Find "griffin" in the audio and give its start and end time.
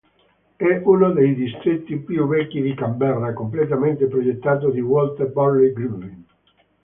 5.73-6.23